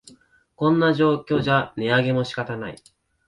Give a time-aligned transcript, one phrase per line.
[0.55, 2.83] こんな状況じゃ値上げも仕方ない